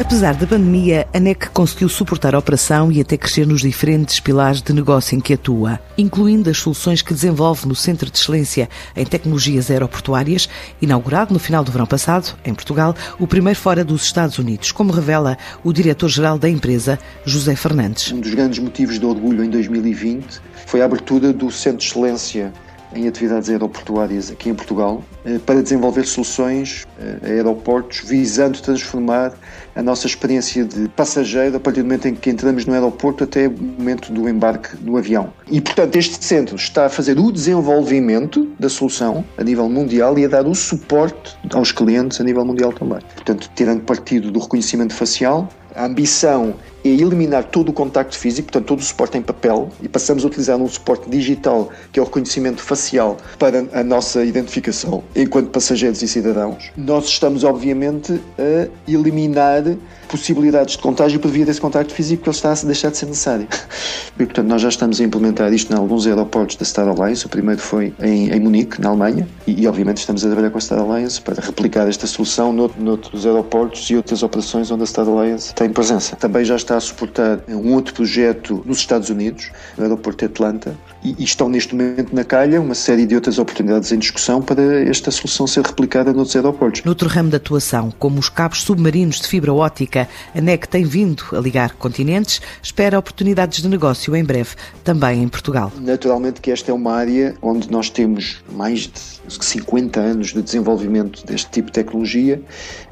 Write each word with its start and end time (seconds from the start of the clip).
Apesar 0.00 0.34
da 0.34 0.46
pandemia, 0.46 1.06
a 1.12 1.20
NEC 1.20 1.50
conseguiu 1.50 1.86
suportar 1.86 2.34
a 2.34 2.38
operação 2.38 2.90
e 2.90 3.02
até 3.02 3.18
crescer 3.18 3.46
nos 3.46 3.60
diferentes 3.60 4.18
pilares 4.18 4.62
de 4.62 4.72
negócio 4.72 5.14
em 5.14 5.20
que 5.20 5.34
atua, 5.34 5.78
incluindo 5.96 6.48
as 6.48 6.56
soluções 6.56 7.02
que 7.02 7.12
desenvolve 7.12 7.68
no 7.68 7.74
Centro 7.74 8.10
de 8.10 8.16
Excelência 8.16 8.66
em 8.96 9.04
Tecnologias 9.04 9.70
Aeroportuárias, 9.70 10.48
inaugurado 10.80 11.34
no 11.34 11.38
final 11.38 11.62
do 11.62 11.70
verão 11.70 11.84
passado, 11.84 12.34
em 12.46 12.54
Portugal, 12.54 12.96
o 13.18 13.26
primeiro 13.26 13.58
fora 13.58 13.84
dos 13.84 14.02
Estados 14.02 14.38
Unidos, 14.38 14.72
como 14.72 14.90
revela 14.90 15.36
o 15.62 15.70
diretor-geral 15.70 16.38
da 16.38 16.48
empresa, 16.48 16.98
José 17.26 17.54
Fernandes. 17.54 18.10
Um 18.10 18.20
dos 18.20 18.32
grandes 18.32 18.58
motivos 18.58 18.98
de 18.98 19.04
orgulho 19.04 19.44
em 19.44 19.50
2020 19.50 20.40
foi 20.66 20.80
a 20.80 20.86
abertura 20.86 21.30
do 21.30 21.50
Centro 21.50 21.80
de 21.80 21.88
Excelência 21.88 22.54
em 22.94 23.06
atividades 23.06 23.48
aeroportuárias 23.48 24.30
aqui 24.30 24.50
em 24.50 24.54
Portugal 24.54 25.02
eh, 25.24 25.38
para 25.44 25.62
desenvolver 25.62 26.04
soluções 26.06 26.86
eh, 26.98 27.18
a 27.22 27.26
aeroportos 27.26 28.00
visando 28.00 28.60
transformar 28.60 29.32
a 29.74 29.82
nossa 29.82 30.06
experiência 30.06 30.64
de 30.64 30.88
passageiro 30.88 31.56
a 31.56 31.60
partir 31.60 31.80
do 31.80 31.84
momento 31.84 32.08
em 32.08 32.14
que 32.14 32.30
entramos 32.30 32.66
no 32.66 32.72
aeroporto 32.72 33.24
até 33.24 33.48
o 33.48 33.52
momento 33.52 34.12
do 34.12 34.28
embarque 34.28 34.76
no 34.82 34.96
avião. 34.96 35.32
E, 35.48 35.60
portanto, 35.60 35.96
este 35.96 36.24
centro 36.24 36.56
está 36.56 36.86
a 36.86 36.88
fazer 36.88 37.18
o 37.18 37.30
desenvolvimento 37.30 38.48
da 38.58 38.68
solução 38.68 39.24
a 39.38 39.44
nível 39.44 39.68
mundial 39.68 40.18
e 40.18 40.24
a 40.24 40.28
dar 40.28 40.46
o 40.46 40.54
suporte 40.54 41.36
aos 41.52 41.72
clientes 41.72 42.20
a 42.20 42.24
nível 42.24 42.44
mundial 42.44 42.72
também. 42.72 42.98
Portanto, 43.14 43.50
tirando 43.54 43.82
partido 43.82 44.30
do 44.30 44.40
reconhecimento 44.40 44.94
facial, 44.94 45.48
a 45.74 45.86
ambição 45.86 46.54
é 46.84 46.88
eliminar 46.88 47.44
todo 47.44 47.68
o 47.68 47.72
contacto 47.72 48.18
físico, 48.18 48.50
portanto, 48.50 48.66
todo 48.66 48.80
o 48.80 48.82
suporte 48.82 49.18
em 49.18 49.22
papel, 49.22 49.68
e 49.82 49.88
passamos 49.88 50.24
a 50.24 50.26
utilizar 50.26 50.56
um 50.56 50.68
suporte 50.68 51.08
digital, 51.08 51.68
que 51.92 51.98
é 51.98 52.02
o 52.02 52.06
reconhecimento 52.06 52.62
facial, 52.62 53.16
para 53.38 53.66
a 53.72 53.84
nossa 53.84 54.24
identificação 54.24 55.02
enquanto 55.14 55.50
passageiros 55.50 56.02
e 56.02 56.08
cidadãos. 56.08 56.70
Nós 56.76 57.06
estamos, 57.06 57.44
obviamente, 57.44 58.20
a 58.38 58.68
eliminar 58.90 59.64
possibilidades 60.08 60.76
de 60.76 60.82
contágio 60.82 61.20
por 61.20 61.30
via 61.30 61.46
desse 61.46 61.60
contacto 61.60 61.94
físico 61.94 62.24
que 62.24 62.28
ele 62.28 62.36
está 62.36 62.52
a 62.52 62.54
deixar 62.64 62.90
de 62.90 62.98
ser 62.98 63.06
necessário. 63.06 63.46
E, 64.18 64.26
portanto, 64.26 64.48
nós 64.48 64.60
já 64.60 64.68
estamos 64.68 65.00
a 65.00 65.04
implementar 65.04 65.50
isto 65.50 65.72
em 65.72 65.76
alguns 65.76 66.06
aeroportos 66.06 66.54
da 66.56 66.64
Star 66.64 66.86
Alliance. 66.86 67.24
O 67.24 67.28
primeiro 67.30 67.58
foi 67.58 67.94
em, 68.02 68.28
em 68.28 68.38
Munique, 68.38 68.78
na 68.78 68.90
Alemanha, 68.90 69.26
e, 69.46 69.62
e, 69.62 69.66
obviamente 69.66 69.96
estamos 69.96 70.22
a 70.22 70.26
trabalhar 70.26 70.50
com 70.50 70.58
a 70.58 70.60
Star 70.60 70.78
Alliance 70.78 71.18
para 71.22 71.40
replicar 71.40 71.88
esta 71.88 72.06
solução 72.06 72.52
noutros, 72.52 72.82
noutros 72.82 73.24
aeroportos 73.24 73.88
e 73.88 73.96
outras 73.96 74.22
operações 74.22 74.70
onde 74.70 74.82
a 74.82 74.86
Star 74.86 75.08
Alliance 75.08 75.54
tem 75.54 75.70
presença. 75.70 76.16
Também 76.16 76.44
já 76.44 76.56
está 76.70 76.76
a 76.76 76.80
suportar 76.80 77.40
um 77.48 77.74
outro 77.74 77.92
projeto 77.92 78.62
nos 78.64 78.78
Estados 78.78 79.10
Unidos, 79.10 79.50
no 79.76 79.82
aeroporto 79.82 80.20
de 80.20 80.26
Atlanta, 80.26 80.78
e, 81.02 81.16
e 81.18 81.24
estão 81.24 81.48
neste 81.48 81.74
momento 81.74 82.14
na 82.14 82.22
calha 82.22 82.60
uma 82.60 82.76
série 82.76 83.06
de 83.06 83.14
outras 83.16 83.38
oportunidades 83.38 83.90
em 83.90 83.98
discussão 83.98 84.40
para 84.40 84.88
esta 84.88 85.10
solução 85.10 85.46
ser 85.48 85.64
replicada 85.64 86.12
noutros 86.12 86.36
aeroportos. 86.36 86.84
Noutro 86.84 87.08
ramo 87.08 87.30
de 87.30 87.36
atuação, 87.36 87.92
como 87.98 88.20
os 88.20 88.28
cabos 88.28 88.62
submarinos 88.62 89.20
de 89.20 89.26
fibra 89.26 89.52
óptica, 89.52 90.08
a 90.32 90.40
NEC 90.40 90.68
tem 90.68 90.84
vindo 90.84 91.24
a 91.32 91.40
ligar 91.40 91.72
continentes, 91.72 92.40
espera 92.62 92.98
oportunidades 92.98 93.62
de 93.62 93.68
negócio 93.68 94.14
em 94.14 94.22
breve, 94.22 94.50
também 94.84 95.22
em 95.22 95.28
Portugal. 95.28 95.72
Naturalmente 95.80 96.40
que 96.40 96.52
esta 96.52 96.70
é 96.70 96.74
uma 96.74 96.92
área 96.92 97.34
onde 97.42 97.68
nós 97.70 97.90
temos 97.90 98.44
mais 98.52 98.82
de 98.82 99.44
50 99.44 99.98
anos 99.98 100.28
de 100.28 100.40
desenvolvimento 100.40 101.26
deste 101.26 101.50
tipo 101.50 101.66
de 101.66 101.72
tecnologia 101.72 102.40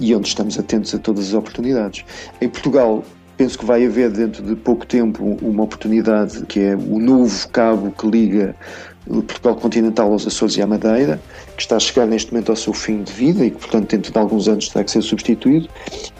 e 0.00 0.14
onde 0.14 0.28
estamos 0.28 0.58
atentos 0.58 0.94
a 0.94 0.98
todas 0.98 1.28
as 1.28 1.34
oportunidades. 1.34 2.04
Em 2.40 2.48
Portugal, 2.48 3.04
Penso 3.36 3.58
que 3.58 3.66
vai 3.66 3.84
haver 3.84 4.10
dentro 4.10 4.42
de 4.42 4.56
pouco 4.56 4.86
tempo 4.86 5.22
uma 5.42 5.64
oportunidade 5.64 6.46
que 6.46 6.60
é 6.60 6.74
o 6.74 6.98
novo 6.98 7.48
cabo 7.48 7.90
que 7.90 8.06
liga 8.06 8.56
Portugal 9.06 9.56
continental 9.56 10.12
aos 10.12 10.26
Açores 10.26 10.56
e 10.56 10.62
à 10.62 10.66
Madeira, 10.66 11.20
que 11.56 11.62
está 11.62 11.76
a 11.76 11.80
chegar 11.80 12.06
neste 12.06 12.32
momento 12.32 12.50
ao 12.50 12.56
seu 12.56 12.72
fim 12.72 13.02
de 13.02 13.12
vida 13.12 13.44
e 13.44 13.50
que, 13.50 13.58
portanto, 13.58 13.90
dentro 13.90 14.12
de 14.12 14.18
alguns 14.18 14.48
anos 14.48 14.68
terá 14.68 14.84
que 14.84 14.90
ser 14.90 15.02
substituído. 15.02 15.68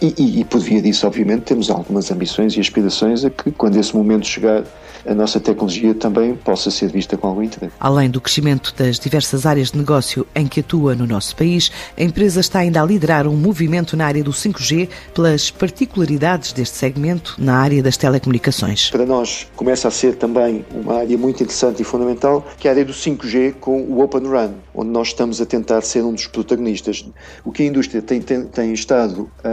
E, 0.01 0.15
e, 0.17 0.41
e 0.41 0.45
por 0.45 0.61
via 0.61 0.81
disso, 0.81 1.07
obviamente, 1.07 1.43
temos 1.43 1.71
algumas 1.71 2.11
ambições 2.11 2.57
e 2.57 2.61
aspirações 2.61 3.25
a 3.25 3.31
que, 3.31 3.51
quando 3.51 3.77
esse 3.77 3.95
momento 3.95 4.27
chegar, 4.27 4.65
a 5.07 5.15
nossa 5.15 5.39
tecnologia 5.39 5.95
também 5.95 6.35
possa 6.35 6.71
ser 6.71 6.91
vista 6.91 7.17
com 7.17 7.29
algum 7.29 7.43
interesse. 7.43 7.73
Além 7.79 8.11
do 8.11 8.21
crescimento 8.21 8.75
das 8.77 8.99
diversas 8.99 9.47
áreas 9.47 9.71
de 9.71 9.79
negócio 9.79 10.27
em 10.35 10.47
que 10.47 10.61
atua 10.61 10.95
no 10.95 11.07
nosso 11.07 11.37
país, 11.37 11.71
a 11.97 12.03
empresa 12.03 12.41
está 12.41 12.61
ainda 12.61 12.83
a 12.83 12.85
liderar 12.85 13.27
um 13.27 13.37
movimento 13.37 13.97
na 13.97 14.07
área 14.07 14.23
do 14.23 14.33
5G 14.33 14.89
pelas 15.15 15.51
particularidades 15.51 16.53
deste 16.53 16.77
segmento 16.77 17.37
na 17.39 17.57
área 17.57 17.83
das 17.83 17.97
telecomunicações. 17.97 18.91
Para 18.91 19.07
nós, 19.07 19.47
começa 19.55 19.89
a 19.89 19.91
ser 19.91 20.17
também 20.17 20.65
uma 20.75 20.99
área 20.99 21.17
muito 21.17 21.43
interessante 21.43 21.83
e 21.83 21.85
fundamental, 21.85 22.45
que 22.59 22.67
é 22.67 22.71
a 22.73 22.75
do 22.85 22.93
5G 22.93 23.55
com 23.61 23.83
o 23.83 24.01
Open 24.01 24.23
Run, 24.23 24.55
onde 24.75 24.91
nós 24.91 25.09
estamos 25.09 25.41
a 25.41 25.47
tentar 25.47 25.81
ser 25.83 26.03
um 26.03 26.13
dos 26.13 26.27
protagonistas. 26.27 27.05
O 27.45 27.53
que 27.53 27.63
a 27.63 27.67
indústria 27.67 28.03
tem, 28.03 28.21
tem, 28.21 28.45
tem 28.45 28.73
estado 28.73 29.31
a, 29.43 29.49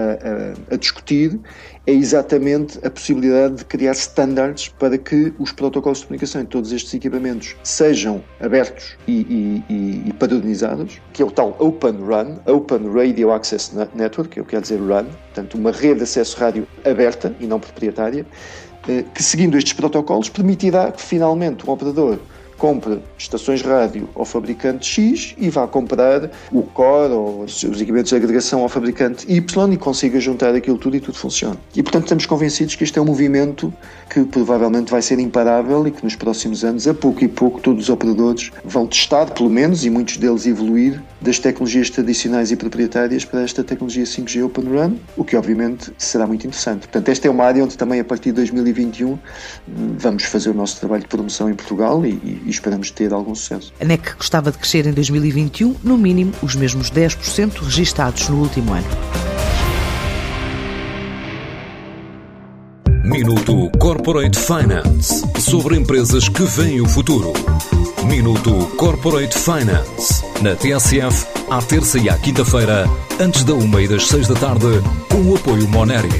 a, 0.71 0.73
a 0.75 0.77
discutir 0.77 1.39
é 1.85 1.91
exatamente 1.91 2.79
a 2.85 2.89
possibilidade 2.89 3.55
de 3.55 3.65
criar 3.65 3.91
standards 3.91 4.69
para 4.79 4.97
que 4.97 5.33
os 5.37 5.51
protocolos 5.51 5.99
de 5.99 6.05
comunicação 6.05 6.41
em 6.41 6.45
todos 6.45 6.71
estes 6.71 6.93
equipamentos 6.93 7.55
sejam 7.63 8.23
abertos 8.39 8.95
e, 9.07 9.63
e, 9.69 10.09
e 10.09 10.13
padronizados, 10.13 11.01
que 11.11 11.21
é 11.21 11.25
o 11.25 11.31
tal 11.31 11.55
Open 11.59 11.97
RAN, 12.07 12.37
Open 12.45 12.89
Radio 12.93 13.31
Access 13.31 13.71
Network, 13.93 14.37
eu 14.37 14.45
quero 14.45 14.61
dizer 14.61 14.79
RAN, 14.81 15.05
portanto 15.05 15.55
uma 15.55 15.71
rede 15.71 15.97
de 15.97 16.03
acesso 16.03 16.37
rádio 16.37 16.65
aberta 16.85 17.35
e 17.39 17.45
não 17.45 17.59
proprietária, 17.59 18.25
eh, 18.87 19.03
que 19.13 19.21
seguindo 19.21 19.57
estes 19.57 19.73
protocolos 19.73 20.29
permitirá 20.29 20.91
que 20.91 21.01
finalmente 21.01 21.65
o 21.65 21.71
operador 21.71 22.17
compre 22.57 22.99
estações 23.17 23.61
rádio 23.61 24.09
ao 24.15 24.25
fabricante 24.25 24.85
X 24.85 25.35
e 25.37 25.49
vá 25.49 25.67
comprar 25.67 26.29
o 26.51 26.63
core 26.63 27.13
ou 27.13 27.43
os 27.43 27.63
equipamentos 27.63 28.09
de 28.09 28.15
agregação 28.15 28.61
ao 28.61 28.69
fabricante 28.69 29.25
Y 29.31 29.73
e 29.73 29.77
consiga 29.77 30.19
juntar 30.19 30.55
aquilo 30.55 30.77
tudo 30.77 30.95
e 30.95 30.99
tudo 30.99 31.17
funciona. 31.17 31.57
E 31.75 31.81
portanto 31.81 32.03
estamos 32.03 32.25
convencidos 32.25 32.75
que 32.75 32.83
este 32.83 32.97
é 32.99 33.01
um 33.01 33.05
movimento 33.05 33.73
que 34.09 34.23
provavelmente 34.23 34.91
vai 34.91 35.01
ser 35.01 35.19
imparável 35.19 35.87
e 35.87 35.91
que 35.91 36.03
nos 36.03 36.15
próximos 36.15 36.63
anos, 36.63 36.87
a 36.87 36.93
pouco 36.93 37.23
e 37.23 37.27
pouco, 37.27 37.59
todos 37.59 37.83
os 37.83 37.89
operadores 37.89 38.51
vão 38.63 38.85
testar, 38.85 39.31
pelo 39.31 39.49
menos, 39.49 39.85
e 39.85 39.89
muitos 39.89 40.17
deles 40.17 40.45
evoluir 40.45 41.01
das 41.19 41.39
tecnologias 41.39 41.89
tradicionais 41.89 42.51
e 42.51 42.55
proprietárias 42.55 43.25
para 43.25 43.41
esta 43.41 43.63
tecnologia 43.63 44.03
5G 44.03 44.45
Open 44.45 44.65
Run, 44.65 44.95
o 45.17 45.23
que 45.23 45.35
obviamente 45.35 45.91
será 45.97 46.27
muito 46.27 46.45
interessante. 46.45 46.81
Portanto, 46.81 47.09
esta 47.09 47.27
é 47.27 47.31
uma 47.31 47.43
área 47.43 47.63
onde 47.63 47.77
também 47.77 47.99
a 47.99 48.03
partir 48.03 48.29
de 48.29 48.35
2021 48.35 49.17
vamos 49.97 50.23
fazer 50.23 50.49
o 50.49 50.53
nosso 50.53 50.79
trabalho 50.79 51.01
de 51.01 51.07
promoção 51.07 51.49
em 51.49 51.55
Portugal 51.55 52.05
e, 52.05 52.41
e 52.45 52.49
esperamos 52.55 52.91
ter 52.91 53.13
algum 53.13 53.35
sucesso. 53.35 53.73
A 53.79 53.85
NEC 53.85 54.15
gostava 54.17 54.51
de 54.51 54.57
crescer 54.57 54.85
em 54.85 54.93
2021, 54.93 55.75
no 55.83 55.97
mínimo 55.97 56.33
os 56.41 56.55
mesmos 56.55 56.91
10% 56.91 57.63
registados 57.63 58.29
no 58.29 58.37
último 58.37 58.73
ano. 58.73 58.87
Minuto 63.03 63.69
Corporate 63.77 64.39
Finance 64.39 65.23
sobre 65.39 65.77
empresas 65.77 66.29
que 66.29 66.43
veem 66.43 66.81
o 66.81 66.87
futuro. 66.87 67.33
Minuto 68.05 68.51
Corporate 68.77 69.37
Finance 69.37 70.23
na 70.41 70.55
TSF, 70.55 71.27
à 71.49 71.61
terça 71.61 71.97
e 71.97 72.09
à 72.09 72.17
quinta-feira, 72.17 72.85
antes 73.19 73.43
da 73.43 73.53
uma 73.53 73.81
e 73.81 73.87
das 73.87 74.07
seis 74.07 74.27
da 74.27 74.35
tarde, 74.35 74.67
com 75.09 75.21
o 75.21 75.35
apoio 75.35 75.67
Moneris. 75.67 76.13